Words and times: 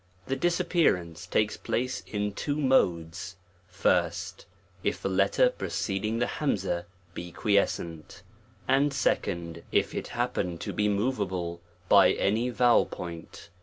The 0.25 0.35
disappearance 0.35 1.27
takes 1.27 1.57
place 1.57 2.01
in 2.07 2.33
two 2.33 2.55
modes; 2.55 3.35
first, 3.67 4.47
if 4.83 4.99
the 4.99 5.09
letter 5.09 5.51
preceding 5.51 6.17
the 6.17 6.25
humzah 6.25 6.87
be 7.13 7.31
quiescent; 7.31 8.23
and 8.67 8.91
second, 8.91 9.61
if 9.71 9.93
it 9.93 10.05
Jjappen 10.07 10.57
to 10.61 10.73
be 10.73 10.89
moveable, 10.89 11.61
by 11.87 12.13
any 12.13 12.49
vowel 12.49 12.87
point. 12.87 13.49